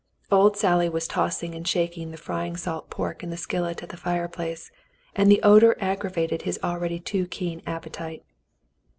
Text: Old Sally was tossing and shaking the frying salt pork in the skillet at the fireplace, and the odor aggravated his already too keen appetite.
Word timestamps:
Old 0.31 0.57
Sally 0.57 0.89
was 0.89 1.07
tossing 1.07 1.53
and 1.53 1.67
shaking 1.67 2.09
the 2.09 2.17
frying 2.17 2.57
salt 2.57 2.89
pork 2.89 3.21
in 3.21 3.29
the 3.29 3.37
skillet 3.37 3.83
at 3.83 3.89
the 3.89 3.97
fireplace, 3.97 4.71
and 5.15 5.29
the 5.29 5.39
odor 5.43 5.77
aggravated 5.79 6.41
his 6.41 6.57
already 6.63 6.99
too 6.99 7.27
keen 7.27 7.61
appetite. 7.67 8.23